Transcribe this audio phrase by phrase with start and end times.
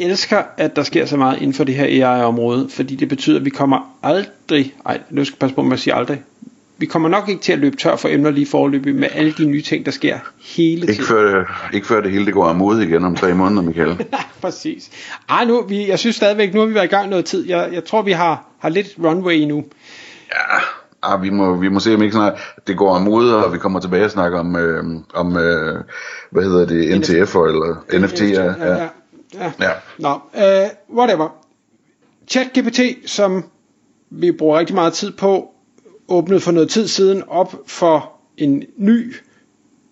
[0.00, 3.44] elsker, at der sker så meget inden for det her AI-område, fordi det betyder, at
[3.44, 6.22] vi kommer aldrig, ej, nu skal jeg passe på med at sige aldrig,
[6.80, 9.44] vi kommer nok ikke til at løbe tør for emner lige forløbig med alle de
[9.44, 10.18] nye ting, der sker
[10.56, 10.90] hele tiden.
[10.90, 14.06] Ikke før, ikke før det hele det går amod igen om tre måneder, Michael.
[14.42, 14.90] Præcis.
[15.28, 17.48] Ej, nu, vi, jeg synes stadigvæk, nu har vi været i gang noget tid.
[17.48, 19.64] Jeg, jeg tror, vi har, har lidt runway endnu.
[20.28, 20.58] Ja,
[21.02, 23.80] ah, vi, må, vi må se, om ikke snart det går amod, og vi kommer
[23.80, 25.84] tilbage og snakker om, øh, om øh,
[26.30, 28.20] hvad hedder det, NTF'er eller NFT.
[28.20, 28.82] Ja, ja.
[28.82, 28.88] ja.
[29.34, 29.52] Ja.
[29.60, 29.70] ja.
[29.98, 31.28] Nå, uh, whatever.
[32.28, 33.44] ChatGPT, som
[34.10, 35.50] vi bruger rigtig meget tid på,
[36.08, 39.14] åbnede for noget tid siden op for en ny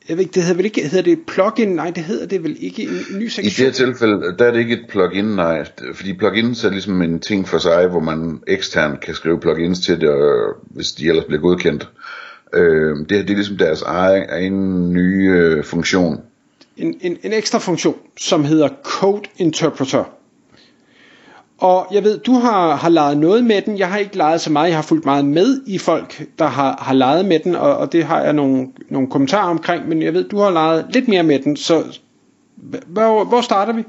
[0.09, 1.69] jeg ved ikke, det hedder vel ikke, hedder det plugin?
[1.69, 3.45] Nej, det hedder det vel ikke en ny sektion?
[3.45, 5.65] I det her tilfælde, der er det ikke et plugin, nej.
[5.95, 10.01] Fordi plugins er ligesom en ting for sig, hvor man eksternt kan skrive plugins til
[10.01, 10.11] det,
[10.71, 11.89] hvis de ellers bliver godkendt.
[12.55, 16.21] Øh, det, det er ligesom deres egen, egen nye øh, funktion.
[16.77, 20.05] En, en, en ekstra funktion, som hedder Code Interpreter.
[21.59, 23.79] Og jeg ved, du har, har leget noget med den.
[23.79, 24.69] Jeg har ikke leget så meget.
[24.69, 27.93] Jeg har fulgt meget med i folk, der har, har leget med den, og, og
[27.93, 29.89] det har jeg nogle, nogle kommentarer omkring.
[29.89, 31.99] Men jeg ved, du har leget lidt mere med den, så
[32.87, 33.85] hvor, hvor starter vi?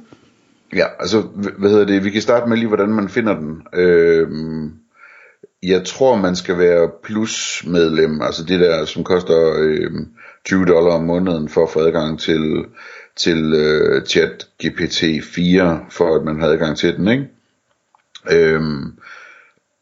[0.75, 1.21] Ja, altså,
[1.57, 2.03] hvad hedder det?
[2.03, 3.61] Vi kan starte med lige, hvordan man finder den.
[3.73, 4.71] Øhm,
[5.63, 10.07] jeg tror, man skal være plus medlem, altså det der, som koster øhm,
[10.49, 12.65] 20 dollar om måneden for at få adgang til,
[13.15, 17.27] til øh, chat GPT-4, for at man havde adgang til den, ikke?
[18.31, 18.93] Øhm,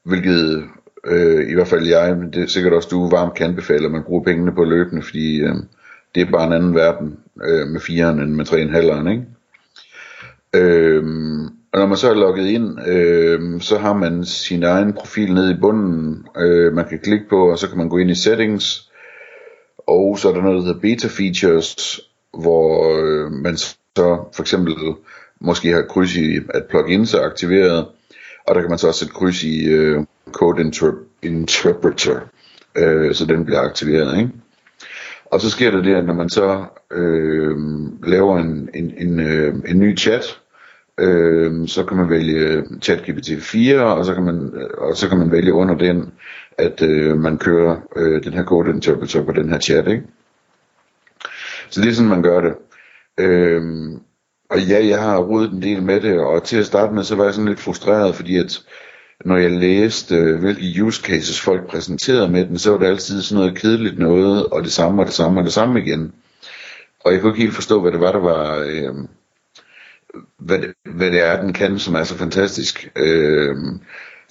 [0.04, 0.64] hvilket
[1.06, 3.92] øh, i hvert fald jeg, men det er sikkert også du varmt kan anbefale, at
[3.92, 5.56] man bruger pengene på løbende, fordi øh,
[6.16, 9.26] det er bare en anden verden øh, med 4'eren end med 3,5'eren, ikke?
[10.54, 15.34] Øhm, og når man så er logget ind, øh, så har man sin egen profil
[15.34, 18.16] nede i bunden, øh, man kan klikke på, og så kan man gå ind i
[18.16, 18.87] settings,
[19.88, 22.00] og så er der noget, der hedder beta features,
[22.34, 24.76] hvor øh, man så for eksempel
[25.40, 27.86] måske har kryds i, at plugins er aktiveret,
[28.48, 32.20] og der kan man så også sætte kryds i øh, Code interp- Interpreter,
[32.78, 34.18] øh, så den bliver aktiveret.
[34.18, 34.32] Ikke?
[35.26, 37.58] Og så sker der det, at når man så øh,
[38.04, 40.40] laver en, en, en, øh, en ny chat,
[41.00, 45.32] øh, så kan man vælge ChatGPT 4, og så kan man, og så kan man
[45.32, 46.14] vælge under den,
[46.58, 49.88] at øh, man kører øh, den her Code Interpreter på den her chat.
[49.88, 50.04] Ikke?
[51.70, 52.54] Så det er sådan, man gør det.
[53.20, 53.62] Øh,
[54.50, 57.16] og ja, jeg har rodet en del med det, og til at starte med, så
[57.16, 58.60] var jeg sådan lidt frustreret, fordi at
[59.26, 63.22] når jeg læste, øh, hvilke use cases folk præsenterede med den, så var det altid
[63.22, 66.14] sådan noget kedeligt noget, og det samme og det samme og det samme igen.
[67.00, 68.96] Og jeg kunne ikke helt forstå, hvad det var, der var, øh,
[70.40, 72.92] hvad, det, hvad det er, den kan, som er så fantastisk.
[72.96, 73.56] Øh,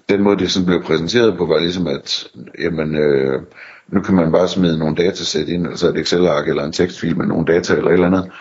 [0.09, 2.29] den måde, det sådan blev præsenteret på, var ligesom, at
[2.59, 3.43] jamen, øh,
[3.89, 7.27] nu kan man bare smide nogle datasæt ind, altså et Excel-ark eller en tekstfil med
[7.27, 8.33] nogle data eller et eller andet,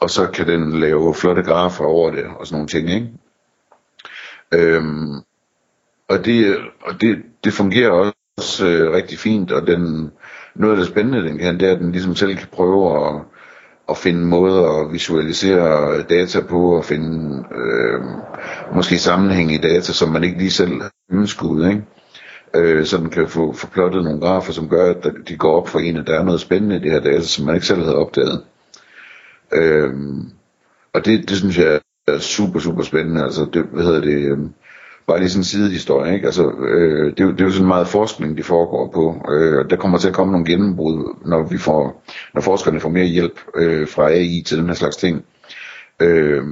[0.00, 3.10] og så kan den lave flotte grafer over det og sådan nogle ting, ikke?
[4.52, 5.14] Øhm,
[6.08, 10.10] og det, og det, det fungerer også øh, rigtig fint, og den,
[10.54, 13.22] noget af det spændende, den kan, det er, at den ligesom selv kan prøve at,
[13.88, 18.00] at finde måder at visualisere data på, og finde øh,
[18.74, 21.84] måske sammenhæng i data, som man ikke lige selv har ønsket, ikke?
[22.54, 25.78] Øh, så den kan få, forplottet nogle grafer, som gør, at de går op for
[25.78, 27.96] en, at der er noget spændende i det her data, som man ikke selv havde
[27.96, 28.44] opdaget.
[29.52, 29.92] Øh,
[30.94, 33.24] og det, det synes jeg er super, super spændende.
[33.24, 34.52] Altså, det, hvad hedder det, øhm,
[35.06, 36.26] bare lige sådan en sidehistorie, ikke?
[36.26, 39.32] Altså, øh, det, det er jo sådan meget forskning, de foregår på.
[39.32, 42.04] Øh, der kommer til at komme nogle gennembrud, når vi får,
[42.34, 45.24] når forskerne får mere hjælp øh, fra AI til den her slags ting.
[46.00, 46.42] Øh,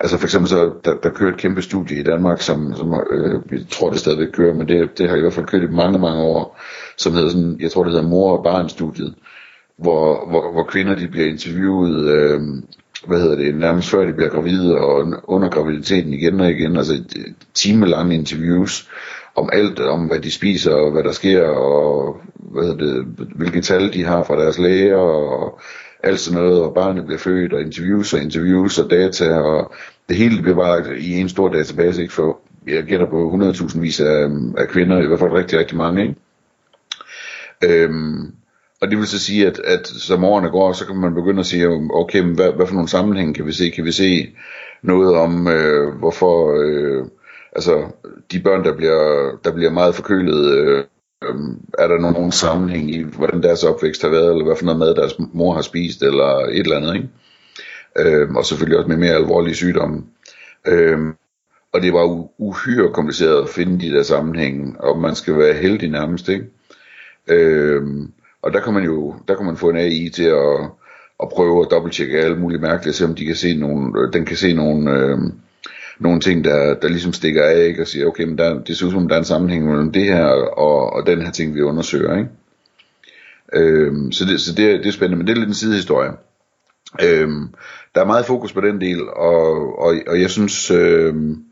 [0.00, 3.40] altså for eksempel så, der, der kører et kæmpe studie i Danmark, som, som øh,
[3.50, 5.98] jeg tror det stadigvæk kører, men det, det har i hvert fald kørt i mange,
[5.98, 6.60] mange år,
[6.96, 9.14] som hedder sådan, jeg tror det hedder mor- og barnstudiet,
[9.76, 12.40] hvor, hvor, hvor kvinder de bliver interviewet, øh,
[13.06, 16.94] hvad hedder det, nærmest før de bliver gravide, og under graviditeten igen og igen, altså
[16.94, 17.24] øh,
[17.54, 18.88] timelange interviews
[19.36, 23.06] om alt, om hvad de spiser, og hvad der sker, og hvad hedder det,
[23.36, 25.60] hvilke tal de har fra deres læger, og
[26.02, 29.72] alt sådan noget, og barnet bliver født, og interviews og interviews og data, og
[30.08, 34.00] det hele bliver bare i en stor database, ikke for, jeg gætter på 100.000 vis
[34.00, 34.28] af,
[34.58, 36.14] af kvinder, i hvert fald rigtig, rigtig mange, ikke?
[37.64, 38.32] Øhm,
[38.80, 41.46] og det vil så sige, at, at som årene går, så kan man begynde at
[41.46, 43.70] sige, okay, men hvad, hvad for nogle sammenhæng kan vi se?
[43.70, 44.36] Kan vi se
[44.82, 47.04] noget om, øh, hvorfor, øh,
[47.52, 47.84] altså
[48.32, 50.84] de børn, der bliver, der bliver meget forkølet, øh,
[51.24, 51.34] øh,
[51.78, 54.94] er der nogen sammenhæng i, hvordan deres opvækst har været, eller hvad for noget mad
[54.94, 57.08] deres mor har spist, eller et eller andet, ikke?
[57.98, 60.02] Øh, og selvfølgelig også med mere alvorlige sygdomme.
[60.66, 60.98] Øh,
[61.72, 65.90] og det var uhyre kompliceret at finde de der sammenhænge, og man skal være heldig
[65.90, 66.44] nærmest, ikke?
[67.28, 67.82] Øh,
[68.42, 70.70] og der kan man jo, der kan man få en AI til at,
[71.22, 74.36] at prøve at dobbelttjekke alle mulige mærkelige, se om de kan se nogle, den kan
[74.36, 75.18] se nogle, øh,
[75.98, 77.82] nogle ting, der, der ligesom stikker af, ikke?
[77.82, 80.04] og siger, okay, men der, det ser ud som, der er en sammenhæng mellem det
[80.04, 82.16] her og, og den her ting, vi undersøger.
[82.16, 82.30] Ikke?
[83.52, 86.10] Øhm, så det, så det, det er spændende, men det er lidt en sidehistorie.
[87.02, 87.48] Øhm,
[87.94, 91.44] der er meget fokus på den del, og, og, og jeg synes, øhm,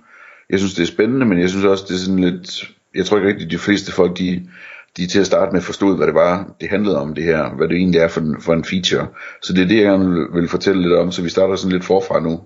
[0.51, 3.17] jeg synes det er spændende, men jeg synes også det er sådan lidt, jeg tror
[3.17, 4.49] ikke rigtigt de fleste folk de,
[4.97, 7.69] de til at starte med forstod hvad det var det handlede om det her, hvad
[7.69, 9.07] det egentlig er for en, for en feature.
[9.43, 11.85] Så det er det jeg gerne vil fortælle lidt om, så vi starter sådan lidt
[11.85, 12.41] forfra nu.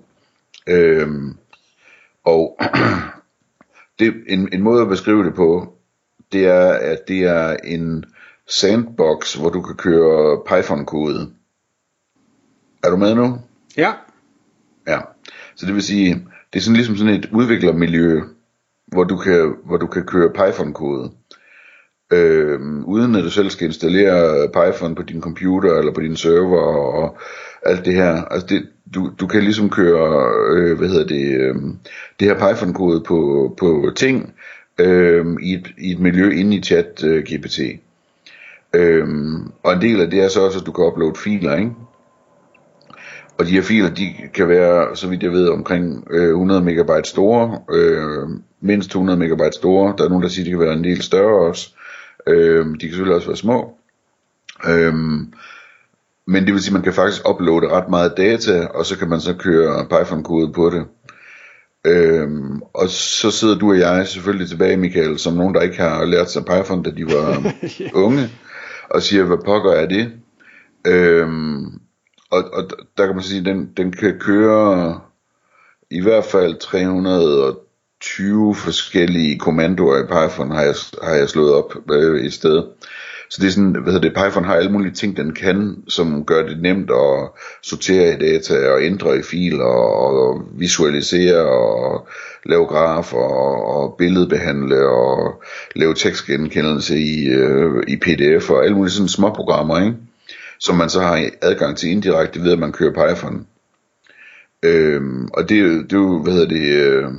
[0.66, 1.36] Øhm,
[2.24, 2.58] og
[3.98, 5.74] det, en, en måde at beskrive det på,
[6.32, 8.04] det er, at det er en
[8.48, 11.30] sandbox, hvor du kan køre Python-kode.
[12.84, 13.38] Er du med nu?
[13.76, 13.92] Ja.
[14.86, 15.00] Ja.
[15.54, 16.14] Så det vil sige,
[16.52, 18.20] det er sådan ligesom sådan et udviklermiljø,
[18.86, 21.10] hvor du kan, hvor du kan køre Python-kode.
[22.12, 26.62] Øhm, uden at du selv skal installere Python på din computer eller på din server
[27.02, 27.18] og
[27.62, 28.24] alt det her.
[28.24, 28.62] Altså det,
[28.94, 31.54] du, du kan ligesom køre, øh, hvad hedder det, øh,
[32.20, 34.34] det her Python-kode på, på ting
[34.78, 37.60] øh, i, et, i et miljø inde i chat øh, GPT.
[38.74, 39.08] Øh,
[39.62, 41.70] og en del af det er så også, at du kan uploade filer, ikke?
[43.38, 47.08] Og de her filer, de kan være, så vidt jeg ved, omkring øh, 100 megabyte
[47.08, 48.28] store, øh,
[48.60, 49.94] mindst 200 megabyte store.
[49.98, 51.74] Der er nogen, der siger, at de kan være en del større også.
[52.30, 53.76] Øh, de kan selvfølgelig også være små.
[54.68, 54.94] Øh,
[56.26, 59.08] men det vil sige, at man kan faktisk uploade ret meget data, og så kan
[59.08, 60.84] man så køre Python-kode på det.
[61.84, 66.04] Øhm, og så sidder du og jeg selvfølgelig tilbage, Michael, som nogen, der ikke har
[66.04, 67.52] lært sig Python, da de var
[68.04, 68.30] unge,
[68.90, 70.12] og siger, hvad pokker er det?
[70.86, 71.64] Øhm,
[72.30, 75.00] og, og der kan man sige, at den, den kan køre
[75.90, 76.56] i hvert fald
[78.00, 82.66] 20 forskellige kommandoer i Python, har jeg, har jeg slået op øh, i stedet.
[83.30, 86.24] Så det er sådan, hvad hedder det, Python har alle mulige ting, den kan, som
[86.24, 87.28] gør det nemt at
[87.62, 92.08] sortere i data og ændre i filer og visualisere og
[92.44, 93.16] lave grafer
[93.76, 95.42] og billedbehandle og
[95.74, 99.96] lave tekstgenkendelse i, øh, i PDF og alle mulige sådan små programmer, ikke?
[100.60, 103.46] som man så har adgang til indirekte ved, at man kører Python.
[104.62, 107.10] Øhm, og det, det er jo, hvad hedder det, øh,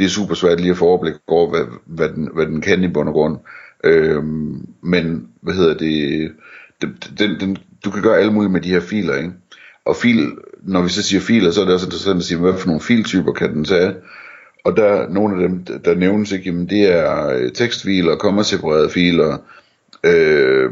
[0.00, 2.84] det er super svært lige at få overblik over, hvad, hvad, den, hvad den kan
[2.84, 3.38] i bund og grund.
[3.84, 6.30] Øhm, men, hvad hedder det,
[6.82, 9.32] den, den, den, du kan gøre alt muligt med de her filer, ikke?
[9.84, 10.32] Og fil,
[10.62, 12.80] når vi så siger filer, så er det også interessant at sige, hvad for nogle
[12.80, 13.94] filtyper kan den tage.
[14.64, 19.38] Og der nogle af dem, der nævnes ikke, jamen det er øh, tekstfiler, kommaseparerede filer,
[20.04, 20.70] øh,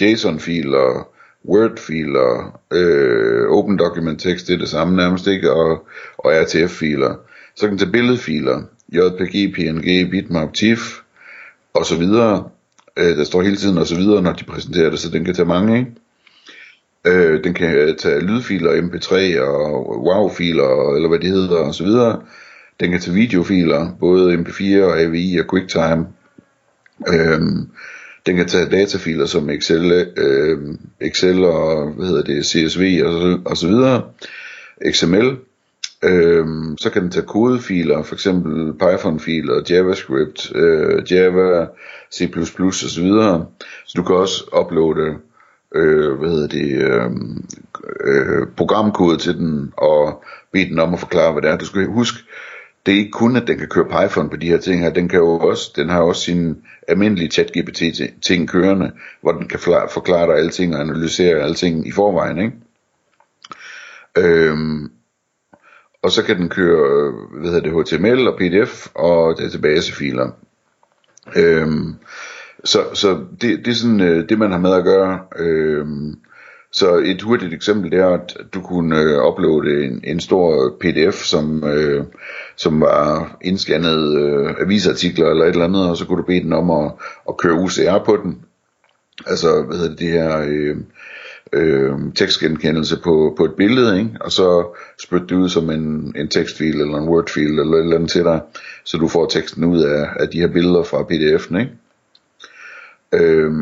[0.00, 1.08] JSON-filer,
[1.48, 5.86] Word-filer, øh, Open Document Text, det er det samme nærmest ikke, og,
[6.18, 7.14] og RTF-filer.
[7.54, 8.62] Så kan man tage billedfiler,
[8.92, 11.00] JPG, PNG, Bitmap, TIFF,
[11.74, 12.48] og så videre.
[12.96, 15.34] Øh, der står hele tiden og så videre, når de præsenterer det, så den kan
[15.34, 15.90] tage mange, ikke?
[17.06, 21.84] Øh, den kan øh, tage lydfiler, mp3 og WAV-filer, eller hvad det hedder, og så
[21.84, 22.22] videre.
[22.80, 26.06] Den kan tage videofiler, både mp4 og AVI og QuickTime.
[27.08, 27.40] Øh,
[28.26, 30.58] den kan tage datafiler som Excel, øh,
[31.00, 34.02] Excel og hvad hedder det, CSV og så, og så videre.
[34.92, 35.36] XML.
[36.04, 41.66] Øhm, så kan den tage kodefiler, for eksempel Python-filer, JavaScript, øh, Java,
[42.14, 43.46] C++ og så videre.
[43.86, 45.16] Så du kan også uploade
[45.74, 47.10] øh, hvad hedder det, øh,
[48.04, 51.56] øh, programkode til den og bede den om at forklare, hvad det er.
[51.56, 52.18] Du skal huske,
[52.86, 55.08] det er ikke kun, at den kan køre Python på de her ting her, den,
[55.08, 56.56] kan jo også, den har også sin
[56.88, 59.58] almindelige chat-GPT ting kørende, hvor den kan
[59.90, 62.52] forklare dig alting og analysere alting i forvejen, ikke?
[64.18, 64.90] Øhm,
[66.02, 70.30] og så kan den køre øh, hvad hedder det, HTML og PDF og databasefiler.
[71.36, 71.94] Øhm,
[72.64, 75.20] så så det, det er sådan øh, det man har med at gøre.
[75.38, 76.14] Øhm,
[76.72, 81.14] så et hurtigt eksempel det er at du kunne øh, uploade en, en stor PDF
[81.14, 82.04] som øh,
[82.56, 86.52] som var indscannet øh, avisartikler eller et eller andet og så kunne du bede den
[86.52, 86.92] om at,
[87.28, 88.38] at køre UCR på den.
[89.26, 90.76] Altså hvad hedder det, det her øh,
[91.52, 94.10] øh, tekstgenkendelse på, på et billede, ikke?
[94.20, 97.96] og så spytte det ud som en, en tekstfil eller en wordfil eller et eller
[97.96, 98.40] andet til dig,
[98.84, 101.58] så du får teksten ud af, af de her billeder fra pdf'en.
[101.58, 101.72] Ikke?
[103.12, 103.52] Øh,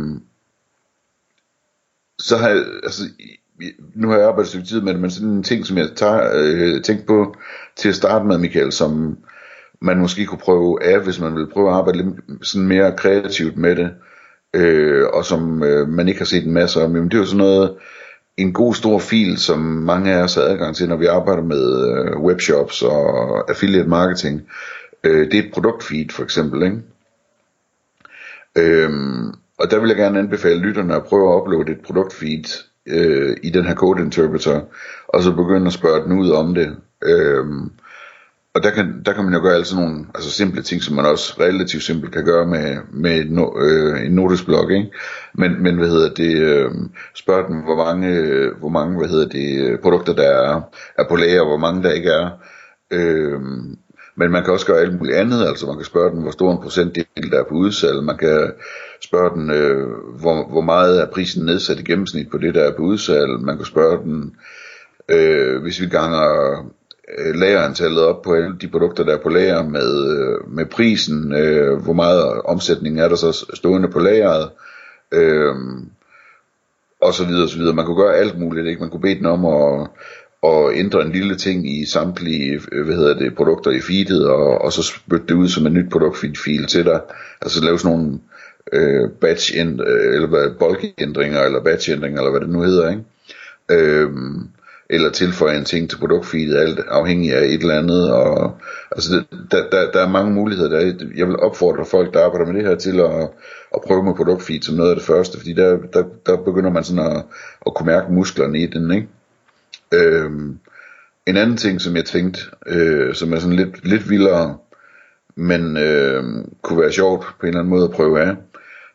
[2.18, 3.02] så har jeg, altså,
[3.94, 5.88] nu har jeg arbejdet et stykke tid med det, men sådan en ting, som jeg
[5.97, 7.35] tager, øh, tænkte på
[7.76, 9.18] til at starte med, Michael, som,
[9.80, 13.56] man måske kunne prøve af, hvis man vil prøve at arbejde lidt sådan mere kreativt
[13.56, 13.90] med det,
[14.54, 16.94] øh, og som øh, man ikke har set en masse om.
[16.94, 17.74] Jamen, det er jo sådan noget,
[18.36, 21.88] en god stor fil, som mange af os har adgang til, når vi arbejder med
[21.88, 24.48] øh, webshops og affiliate marketing.
[25.04, 26.82] Øh, det er et produktfeed for eksempel, ikke?
[28.56, 33.36] Øhm, og der vil jeg gerne anbefale lytterne at prøve at uploade et produktfeed øh,
[33.42, 34.60] i den her code interpreter,
[35.08, 36.76] og så begynde at spørge den ud om det.
[37.04, 37.70] Øhm,
[38.58, 40.96] og der kan, der kan man jo gøre alle sådan nogle altså simple ting, som
[40.96, 44.90] man også relativt simpelt kan gøre med, med no, øh, en notesblok, ikke?
[45.34, 46.70] Men, men hvad hedder det, øh,
[47.14, 48.10] spørg den, hvor mange,
[48.58, 50.60] hvor mange hvad hedder det, produkter der er,
[50.98, 52.30] er på lager, hvor mange der ikke er.
[52.90, 53.40] Øh,
[54.16, 56.52] men man kan også gøre alt muligt andet, altså man kan spørge den, hvor stor
[56.52, 58.52] en procentdel der er på udsalg, man kan
[59.00, 59.88] spørge den, øh,
[60.20, 63.56] hvor, hvor meget er prisen nedsat i gennemsnit på det, der er på udsalg, man
[63.56, 64.36] kan spørge den,
[65.08, 66.26] øh, hvis vi ganger
[67.18, 71.32] øh, lagerantallet op på alle de produkter, der er på lager med, øh, med prisen,
[71.32, 74.50] øh, hvor meget omsætning er der så stående på lageret,
[75.12, 75.54] øh,
[77.00, 77.74] og så videre og så videre.
[77.74, 78.80] Man kunne gøre alt muligt, ikke?
[78.80, 79.88] Man kunne bede den om at,
[80.42, 84.60] at ændre en lille ting i samtlige, øh, hvad hedder det, produkter i feedet, og,
[84.60, 87.00] og så spytte det ud som et nyt produktfil til dig.
[87.42, 88.18] Altså lave sådan nogle
[88.72, 93.04] øh, batch øh, eller bulk-ændringer, eller batch-ændringer, eller hvad det nu hedder, ikke?
[93.70, 94.10] Øh,
[94.90, 98.12] eller tilføje en ting til produktfeedet, alt afhængig af et eller andet.
[98.12, 98.59] Og,
[98.90, 100.71] altså det, der, der, der er mange muligheder.
[100.71, 101.07] Der.
[101.16, 103.28] Jeg vil opfordre folk, der arbejder med det her, til at,
[103.75, 106.85] at prøve med produktfeed som noget af det første, fordi der, der, der begynder man
[106.85, 107.23] sådan at,
[107.66, 108.90] at kunne mærke musklerne i den.
[108.90, 109.09] Ikke?
[109.95, 110.59] Øhm,
[111.26, 114.57] en anden ting, som jeg tænkte, øh, som er sådan lidt, lidt vildere,
[115.35, 116.25] men øh,
[116.62, 118.37] kunne være sjovt på en eller anden måde at prøve af,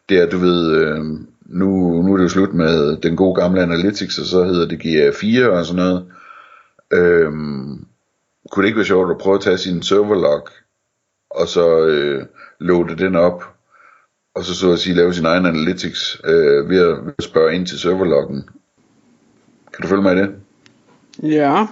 [0.10, 1.06] det er, du ved, øh,
[1.46, 4.82] nu, nu er det jo slut med den gode gamle Analytics, og så hedder det
[4.86, 6.06] GA4 og sådan noget.
[6.94, 7.86] Øhm,
[8.52, 10.48] kunne det ikke være sjovt at prøve at tage sin serverlog,
[11.30, 12.26] og så øh,
[12.60, 13.44] loade den op,
[14.36, 17.56] og så så at sige lave sin egen Analytics øh, ved, at, ved at spørge
[17.56, 18.50] ind til serverloggen.
[19.74, 20.36] Kan du følge mig i det?
[21.24, 21.68] Ja.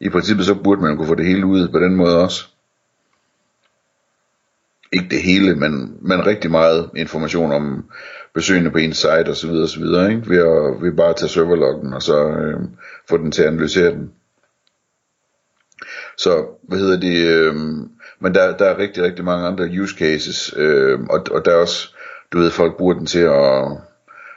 [0.00, 2.51] I princippet så burde man kunne få det hele ud på den måde også
[4.92, 7.84] ikke det hele, men, men rigtig meget information om
[8.34, 10.28] besøgende på en site og så videre og så videre, ikke?
[10.28, 12.60] Ved, at, ved bare at tage serverloggen og så øh,
[13.08, 14.12] få den til at analysere den.
[16.16, 17.54] Så, hvad hedder det, øh,
[18.20, 21.56] men der, der er rigtig, rigtig mange andre use cases, øh, og, og der er
[21.56, 21.94] også,
[22.32, 23.64] du ved, folk bruger den til at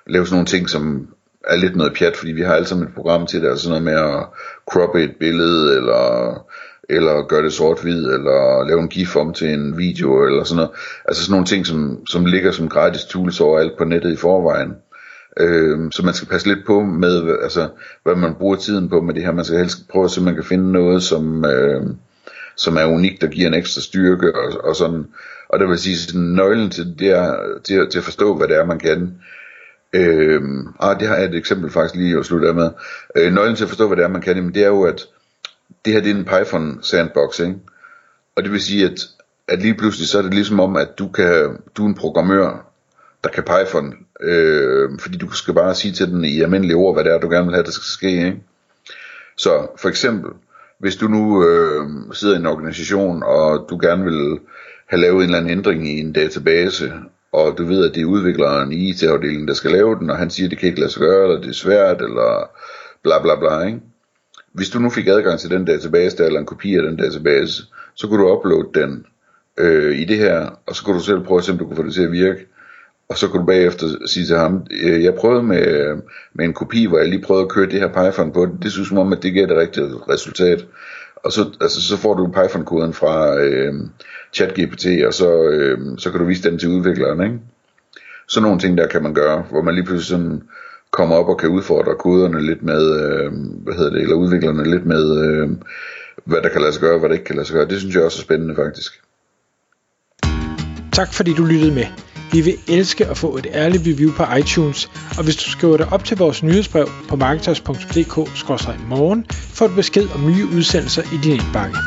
[0.07, 1.07] lave sådan nogle ting, som
[1.47, 3.83] er lidt noget pjat, fordi vi har alle sammen et program til det, altså sådan
[3.83, 4.25] noget med at
[4.71, 6.45] croppe et billede, eller
[6.89, 10.71] eller gøre det sort-hvid, eller lave en gif om til en video, eller sådan noget.
[11.05, 14.73] Altså sådan nogle ting, som, som ligger som gratis tools overalt på nettet i forvejen.
[15.39, 17.69] Øh, så man skal passe lidt på med, altså,
[18.03, 19.31] hvad man bruger tiden på med det her.
[19.31, 21.83] Man skal helst prøve at se, om man kan finde noget, som, øh,
[22.57, 25.05] som er unikt og giver en ekstra styrke, og, og sådan.
[25.49, 28.57] Og det vil sige, sådan nøglen til, det er, til, til at forstå, hvad det
[28.57, 29.13] er, man kan.
[29.93, 30.41] Øh,
[30.79, 32.69] ah, det har jeg et eksempel faktisk lige at slutte af med.
[33.15, 35.07] Øh, nøglen til at forstå, hvad det er, man kan, jamen, det er jo, at
[35.85, 37.55] det her det er en Python sandbox, ikke?
[38.35, 38.99] Og det vil sige, at,
[39.47, 42.71] at lige pludselig så er det ligesom om, at du, kan, du er en programmør,
[43.23, 47.03] der kan Python, øh, fordi du skal bare sige til den i almindelige ord, hvad
[47.03, 48.25] det er, du gerne vil have, der skal ske.
[48.25, 48.43] Ikke?
[49.37, 50.31] Så for eksempel,
[50.79, 54.39] hvis du nu øh, sidder i en organisation, og du gerne vil
[54.85, 56.93] have lavet en eller anden ændring i en database,
[57.31, 60.29] og du ved, at det er udvikleren i IT-afdelingen, der skal lave den, og han
[60.29, 62.49] siger, at det kan ikke lade sig gøre, eller det er svært, eller
[63.03, 63.79] bla bla bla, ikke?
[64.55, 67.63] Hvis du nu fik adgang til den database der, eller en kopi af den database,
[67.95, 69.05] så kunne du uploade den
[69.57, 71.75] øh, i det her, og så kunne du selv prøve at se, om du kunne
[71.75, 72.45] få det til at virke.
[73.09, 75.95] Og så kunne du bagefter sige til ham, øh, jeg prøvede med,
[76.33, 78.63] med en kopi, hvor jeg lige prøvede at køre det her Python på det.
[78.63, 80.65] Det synes som om, at det giver det rigtige resultat.
[81.15, 83.73] Og så, altså, så får du Python-koden fra øh,
[84.33, 87.23] ChatGPT, og så, øh, så kan du vise den til udvikleren.
[87.23, 87.39] Ikke?
[88.27, 90.43] Så nogle ting der kan man gøre, hvor man lige pludselig sådan
[90.95, 93.31] kommer op og kan udfordre koderne lidt med, øh,
[93.63, 95.49] hvad hedder det, eller udviklerne lidt med, øh,
[96.25, 97.67] hvad der kan lade sig gøre, og hvad der ikke kan lade sig gøre.
[97.67, 99.01] Det synes jeg også er spændende faktisk.
[100.93, 101.85] Tak fordi du lyttede med.
[102.31, 105.87] Vi vil elske at få et ærligt review på iTunes, og hvis du skriver dig
[105.91, 111.77] op til vores nyhedsbrev på marketers.dk-morgen, får du besked om nye udsendelser i din indbakke.